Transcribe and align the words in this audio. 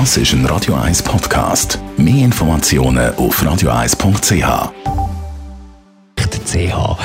Das 0.00 0.16
ist 0.16 0.32
ein 0.32 0.44
Radio 0.46 0.74
1 0.74 1.04
Podcast. 1.04 1.78
Mehr 1.96 2.24
Informationen 2.24 3.14
auf 3.14 3.40
radio1.ch. 3.40 4.72
CH. 6.46 6.98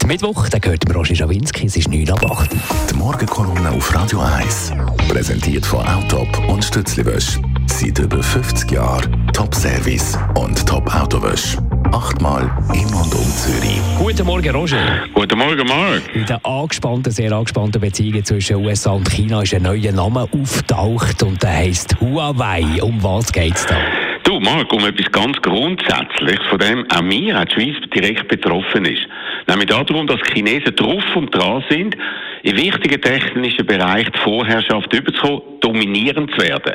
Der 0.00 0.08
Mittwoch, 0.08 0.48
der 0.48 0.58
gehört 0.58 0.92
Roger 0.92 1.14
Schawinski, 1.14 1.66
es 1.66 1.76
ist 1.76 1.88
9 1.88 2.10
ab 2.10 2.28
8. 2.28 2.50
Die 2.90 2.94
Morgenkolumne 2.96 3.70
auf 3.70 3.94
Radio 3.94 4.18
1. 4.18 4.72
Präsentiert 5.08 5.64
von 5.64 5.86
Autop 5.86 6.48
und 6.48 6.64
Stützliwösch. 6.64 7.38
Seit 7.68 8.00
über 8.00 8.20
50 8.20 8.72
Jahren 8.72 9.28
Top-Service 9.32 10.18
und 10.34 10.66
Top-Autowösch. 10.66 11.56
Achtmal 11.92 12.50
in 12.74 12.86
und 12.86 13.14
um 13.14 13.24
Zürich. 13.36 13.80
Guten 13.98 14.26
Morgen, 14.26 14.54
Roger. 14.54 14.78
Guten 15.14 15.38
Morgen, 15.38 15.66
Marc. 15.66 16.02
In 16.14 16.26
den 16.26 16.44
angespannten, 16.44 17.12
sehr 17.12 17.32
angespannten 17.32 17.80
Beziehungen 17.80 18.24
zwischen 18.24 18.56
USA 18.56 18.92
und 18.92 19.08
China 19.10 19.42
ist 19.42 19.54
ein 19.54 19.62
neuer 19.62 19.92
Name 19.92 20.28
auftaucht 20.32 21.22
und 21.22 21.42
der 21.42 21.50
heisst 21.50 22.00
Huawei. 22.00 22.64
Um 22.82 23.02
was 23.02 23.32
geht 23.32 23.54
es 23.54 23.66
da? 23.66 23.76
Du, 24.24 24.40
Marc, 24.40 24.72
um 24.72 24.84
etwas 24.84 25.10
ganz 25.12 25.40
Grundsätzliches, 25.42 26.44
von 26.50 26.58
dem 26.58 26.84
auch 26.90 26.96
auch 26.96 27.44
die 27.44 27.54
Schweiz, 27.54 27.90
direkt 27.94 28.28
betroffen 28.28 28.84
ist. 28.84 29.06
Nämlich 29.46 29.68
darum, 29.68 30.06
dass 30.06 30.20
die 30.28 30.34
Chinesen 30.34 30.74
drauf 30.74 31.04
und 31.14 31.32
dran 31.34 31.62
sind, 31.70 31.96
in 32.42 32.56
wichtigen 32.56 33.00
technischen 33.00 33.64
Bereichen 33.64 34.12
die 34.12 34.18
Vorherrschaft 34.18 34.92
überzukommen, 34.92 35.42
dominierend 35.60 36.30
zu 36.32 36.38
werden. 36.38 36.74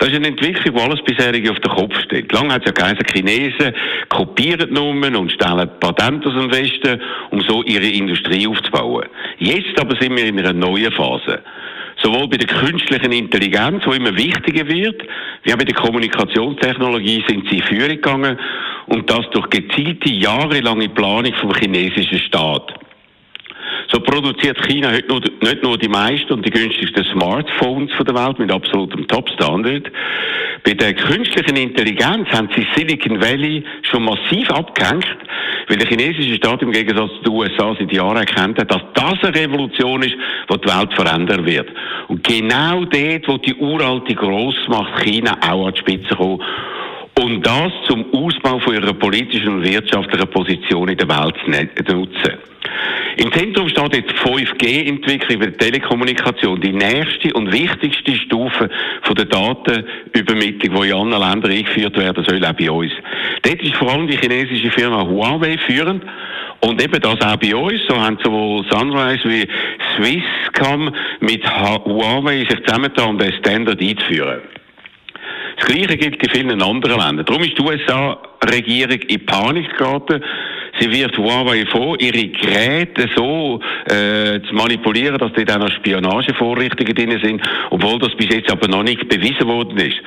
Das 0.00 0.08
ist 0.08 0.16
eine 0.16 0.28
Entwicklung, 0.28 0.74
wo 0.74 0.80
alles 0.80 1.02
bisherige 1.02 1.50
auf 1.50 1.60
den 1.60 1.72
Kopf 1.72 1.94
steht. 2.00 2.32
Lange 2.32 2.54
hat 2.54 2.62
es 2.62 2.68
ja 2.68 2.72
geheißen, 2.72 3.04
Chinesen 3.12 3.74
kopieren 4.08 4.72
Nummern 4.72 5.14
und 5.14 5.30
stellen 5.30 5.68
Patente 5.78 6.26
aus 6.26 6.34
dem 6.34 6.50
Westen, 6.50 7.02
um 7.30 7.42
so 7.42 7.62
ihre 7.64 7.86
Industrie 7.86 8.46
aufzubauen. 8.46 9.04
Jetzt 9.38 9.78
aber 9.78 9.94
sind 10.00 10.16
wir 10.16 10.24
in 10.24 10.38
einer 10.38 10.54
neuen 10.54 10.90
Phase. 10.92 11.42
Sowohl 12.02 12.28
bei 12.28 12.38
der 12.38 12.48
künstlichen 12.48 13.12
Intelligenz, 13.12 13.84
die 13.84 13.96
immer 13.96 14.16
wichtiger 14.16 14.66
wird, 14.66 15.02
wie 15.42 15.52
auch 15.52 15.58
bei 15.58 15.64
der 15.64 15.74
Kommunikationstechnologie 15.74 17.22
sind 17.28 17.50
sie 17.50 17.60
Führung 17.60 17.88
gegangen 17.88 18.38
und 18.86 19.10
das 19.10 19.28
durch 19.32 19.50
gezielte 19.50 20.08
jahrelange 20.08 20.88
Planung 20.88 21.34
vom 21.34 21.52
chinesischen 21.52 22.20
Staat. 22.20 22.72
Produziert 24.10 24.60
China 24.66 24.90
heute 24.90 25.30
nicht 25.40 25.62
nur 25.62 25.78
die 25.78 25.88
meisten 25.88 26.32
und 26.32 26.44
die 26.44 26.50
günstigsten 26.50 27.04
Smartphones 27.12 27.92
der 27.96 28.12
Welt 28.12 28.40
mit 28.40 28.50
absolutem 28.50 29.06
Top-Standard. 29.06 29.88
Bei 30.64 30.74
der 30.74 30.94
künstlichen 30.94 31.54
Intelligenz 31.54 32.28
haben 32.30 32.48
sie 32.56 32.66
Silicon 32.74 33.22
Valley 33.22 33.62
schon 33.82 34.02
massiv 34.02 34.50
abgehängt, 34.50 35.06
weil 35.68 35.76
der 35.76 35.86
chinesische 35.86 36.34
Staat 36.34 36.60
im 36.62 36.72
Gegensatz 36.72 37.12
zu 37.18 37.30
den 37.30 37.32
USA 37.34 37.76
seit 37.78 37.92
Jahren 37.92 38.16
erkennt 38.16 38.58
hat, 38.58 38.72
dass 38.72 38.82
das 38.94 39.22
eine 39.22 39.44
Revolution 39.44 40.02
ist, 40.02 40.16
die 40.52 40.60
die 40.60 40.68
Welt 40.68 40.92
verändern 40.92 41.46
wird. 41.46 41.68
Und 42.08 42.24
genau 42.24 42.84
dort, 42.86 43.28
wo 43.28 43.38
die 43.38 43.54
uralte 43.54 44.16
Grossmacht 44.16 45.04
China 45.04 45.38
auch 45.48 45.68
an 45.68 45.74
die 45.74 45.78
Spitze 45.78 46.16
kommt, 46.16 46.42
und 47.30 47.46
das 47.46 47.72
zum 47.86 48.04
Ausbau 48.12 48.58
von 48.58 48.74
ihrer 48.74 48.92
politischen 48.92 49.48
und 49.48 49.64
wirtschaftlichen 49.64 50.28
Position 50.28 50.88
in 50.88 50.98
der 50.98 51.08
Welt 51.08 51.34
zu 51.44 51.94
nutzen. 51.94 52.38
Im 53.16 53.32
Zentrum 53.32 53.68
steht 53.68 53.94
jetzt 53.94 54.12
5G-Entwicklung 54.22 55.40
der 55.40 55.56
Telekommunikation, 55.56 56.60
die 56.60 56.72
nächste 56.72 57.32
und 57.34 57.52
wichtigste 57.52 58.14
Stufe 58.16 58.70
von 59.02 59.14
der 59.14 59.26
Datenübermittlung, 59.26 60.82
die 60.82 60.88
in 60.88 60.94
anderen 60.94 61.28
Ländern 61.28 61.50
eingeführt 61.50 61.96
werden 61.96 62.24
soll, 62.24 62.44
auch 62.44 62.52
bei 62.52 62.70
uns. 62.70 62.92
Dort 63.42 63.62
ist 63.62 63.74
vor 63.76 63.90
allem 63.90 64.06
die 64.06 64.16
chinesische 64.16 64.70
Firma 64.70 65.06
Huawei 65.06 65.58
führend. 65.58 66.04
Und 66.62 66.82
eben 66.82 67.00
das 67.00 67.20
auch 67.22 67.36
bei 67.36 67.54
uns, 67.54 67.80
so 67.88 67.98
haben 67.98 68.18
sowohl 68.22 68.64
Sunrise 68.70 69.26
wie 69.28 69.48
Swisscom 69.96 70.94
mit 71.20 71.42
Huawei 71.44 72.40
sich 72.40 72.62
zusammengetan, 72.64 73.08
um 73.10 73.18
den 73.18 73.32
Standard 73.32 73.80
einzuführen. 73.80 74.40
Das 75.60 75.68
Gleiche 75.68 75.96
gilt 75.98 76.22
in 76.22 76.30
vielen 76.30 76.62
anderen 76.62 76.98
Ländern. 76.98 77.26
Darum 77.26 77.42
ist 77.42 77.56
die 77.56 77.62
USA-Regierung 77.62 78.98
in 79.08 79.26
Panik 79.26 79.76
geraten. 79.76 80.22
Sie 80.80 80.90
wirft 80.90 81.18
Huawei 81.18 81.66
vor, 81.66 82.00
ihre 82.00 82.28
Geräte 82.28 83.10
so 83.14 83.60
äh, 83.84 84.40
zu 84.40 84.54
manipulieren, 84.54 85.18
dass 85.18 85.32
dort 85.34 85.52
auch 85.52 85.58
noch 85.58 85.70
Spionagevorrichtungen 85.70 86.94
drin 86.94 87.20
sind, 87.22 87.42
obwohl 87.68 87.98
das 87.98 88.16
bis 88.16 88.30
jetzt 88.30 88.50
aber 88.50 88.68
noch 88.68 88.82
nicht 88.82 89.06
bewiesen 89.08 89.46
worden 89.46 89.76
ist. 89.76 89.98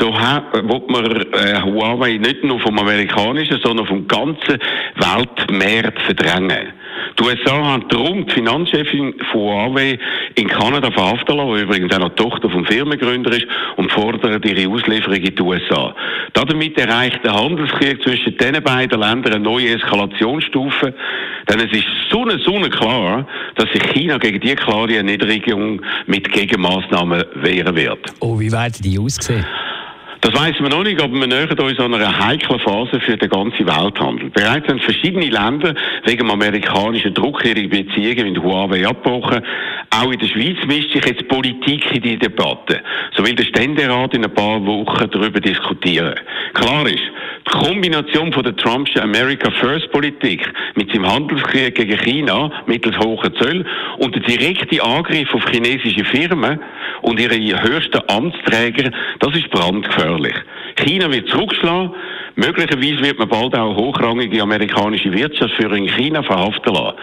So 0.00 0.12
wird 0.12 0.90
man 0.90 1.04
äh, 1.04 1.62
Huawei 1.62 2.16
nicht 2.16 2.42
nur 2.42 2.58
vom 2.58 2.76
amerikanischen, 2.76 3.60
sondern 3.62 3.86
vom 3.86 4.08
ganzen 4.08 4.58
Weltmarkt 4.96 6.02
verdrängen. 6.02 6.72
Die 7.18 7.22
USA 7.22 7.64
haben 7.64 7.88
darum 7.88 8.26
die 8.26 8.32
Finanzchefin 8.32 9.14
von 9.32 9.40
Huawei 9.40 9.98
in 10.34 10.48
Kanada 10.48 10.90
verhaften 10.90 11.36
lassen, 11.36 11.54
die 11.54 11.62
übrigens 11.62 11.94
auch 11.94 12.00
noch 12.00 12.14
Tochter 12.14 12.50
vom 12.50 12.64
Firmengründer 12.64 13.32
ist, 13.32 13.46
und 13.76 13.90
fordert 13.92 14.44
ihre 14.44 14.70
Auslieferung 14.70 15.16
in 15.16 15.34
die 15.34 15.42
USA. 15.42 15.94
Damit 16.34 16.78
erreicht 16.78 17.24
der 17.24 17.34
Handelskrieg 17.34 18.02
zwischen 18.02 18.36
diesen 18.36 18.62
beiden 18.62 19.00
Ländern 19.00 19.34
eine 19.34 19.42
neue 19.42 19.74
Eskalationsstufe, 19.74 20.94
denn 21.48 21.60
es 21.60 21.72
ist 21.72 21.86
so 22.10 22.24
eine 22.24 22.70
klar, 22.70 23.26
dass 23.54 23.70
sich 23.72 23.82
China 23.92 24.18
gegen 24.18 24.40
diese 24.40 24.56
klare 24.56 24.96
Erniedrigung 24.96 25.80
mit 26.06 26.30
Gegenmaßnahmen 26.30 27.24
wehren 27.36 27.76
wird. 27.76 27.98
Oh, 28.20 28.38
wie 28.38 28.50
werden 28.50 28.76
die 28.82 28.98
aussehen? 28.98 29.44
Das 30.26 30.34
weiß 30.34 30.58
man 30.58 30.72
noch 30.72 30.82
nicht, 30.82 31.00
aber 31.00 31.14
wir 31.14 31.28
nähern 31.28 31.56
uns 31.56 31.78
an 31.78 31.94
einer 31.94 32.26
heiklen 32.26 32.58
Phase 32.58 32.98
für 32.98 33.16
den 33.16 33.28
ganzen 33.28 33.64
Welthandel. 33.64 34.28
Bereits 34.30 34.66
haben 34.66 34.80
verschiedene 34.80 35.28
Länder 35.28 35.72
wegen 36.04 36.28
amerikanischen 36.28 37.14
Druck 37.14 37.44
ihre 37.44 37.68
Beziehungen 37.68 38.32
mit 38.32 38.42
Huawei 38.42 38.84
abgebrochen. 38.88 39.40
Auch 39.90 40.10
in 40.10 40.18
der 40.18 40.26
Schweiz 40.26 40.56
mischt 40.66 40.92
sich 40.92 41.06
jetzt 41.06 41.28
Politik 41.28 41.94
in 41.94 42.02
die 42.02 42.18
Debatte. 42.18 42.80
So 43.16 43.24
will 43.24 43.36
der 43.36 43.44
Ständerat 43.44 44.14
in 44.14 44.24
ein 44.24 44.34
paar 44.34 44.66
Wochen 44.66 45.08
darüber 45.12 45.38
diskutieren. 45.38 46.16
Klar 46.54 46.86
ist, 46.86 47.04
die 47.46 47.58
Kombination 47.64 48.32
von 48.32 48.42
der 48.42 48.56
Trumpschen 48.56 49.02
America 49.02 49.48
First 49.52 49.92
Politik 49.92 50.42
mit 50.74 50.90
seinem 50.90 51.06
Handelskrieg 51.06 51.76
gegen 51.76 51.98
China 51.98 52.50
mittels 52.66 52.98
hoher 52.98 53.32
Zölle 53.34 53.64
und 53.98 54.12
der 54.16 54.22
direkte 54.22 54.82
Angriff 54.82 55.32
auf 55.32 55.48
chinesische 55.50 56.04
Firmen 56.04 56.58
und 57.02 57.20
ihre 57.20 57.62
höchsten 57.62 58.00
Amtsträger, 58.08 58.90
das 59.20 59.36
ist 59.36 59.50
brandgefährlich. 59.50 60.15
China 60.76 61.10
wird 61.10 61.28
zurückschlagen, 61.28 61.92
möglicherweise 62.34 63.02
wird 63.02 63.18
man 63.18 63.28
bald 63.28 63.54
auch 63.54 63.76
hochrangige 63.76 64.42
amerikanische 64.42 65.12
Wirtschaftsführer 65.12 65.76
in 65.76 65.88
China 65.88 66.22
verhaften 66.22 66.74
lassen. 66.74 66.96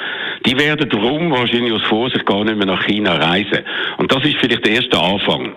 Die 0.46 0.57
werden 0.57 0.90
darum 0.90 1.31
wahrscheinlich 1.31 1.74
aus 1.74 1.84
Vorsicht 1.84 2.25
gar 2.25 2.44
nicht 2.44 2.57
mehr 2.57 2.68
nach 2.68 2.85
China 2.85 3.16
reisen. 3.16 3.59
Und 3.97 4.12
das 4.12 4.24
ist 4.25 4.38
vielleicht 4.38 4.66
der 4.66 4.74
erste 4.74 5.00
Anfang. 5.00 5.56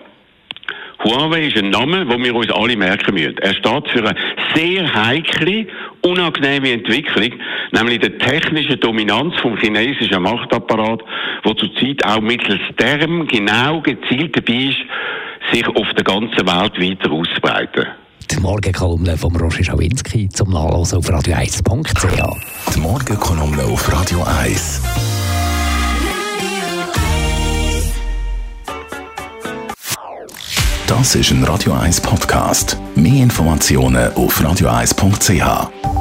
Huawei 1.03 1.47
ist 1.47 1.57
ein 1.57 1.69
Name, 1.69 2.05
den 2.05 2.23
wir 2.23 2.33
uns 2.33 2.51
alle 2.51 2.75
merken 2.75 3.13
müssen. 3.13 3.37
Er 3.37 3.53
steht 3.53 3.89
für 3.89 3.99
eine 3.99 4.15
sehr 4.55 4.91
heikle, 4.93 5.67
unangenehme 6.01 6.71
Entwicklung, 6.71 7.39
nämlich 7.71 7.99
die 7.99 8.17
technische 8.17 8.77
Dominanz 8.77 9.35
vom 9.39 9.57
chinesischen 9.57 10.23
Machtapparat, 10.23 11.03
wo 11.43 11.53
zurzeit 11.53 12.03
auch 12.03 12.19
mittels 12.19 12.61
Term 12.77 13.27
genau 13.27 13.79
gezielt 13.81 14.35
dabei 14.35 14.69
ist, 14.69 14.79
sich 15.51 15.67
auf 15.67 15.87
der 15.95 16.03
ganzen 16.03 16.45
Welt 16.45 16.79
weiter 16.79 17.11
auszubreiten. 17.11 17.85
Die 18.29 18.39
Morgenkolumne 18.39 19.17
von 19.17 19.35
Roger 19.35 19.63
Schawinski 19.63 20.27
zum 20.29 20.51
Nachlesen 20.51 20.97
auf 20.97 21.09
radio1.ch. 21.09 22.73
Die 22.75 22.79
Morgenkolumne 22.79 23.63
auf 23.63 23.91
Radio 23.91 24.23
1. 24.23 24.81
Das 30.87 31.15
ist 31.15 31.31
ein 31.31 31.43
Radio 31.43 31.73
1 31.73 32.01
Podcast. 32.01 32.77
Mehr 32.95 33.23
Informationen 33.23 34.13
auf 34.13 34.39
radio1.ch. 34.41 35.96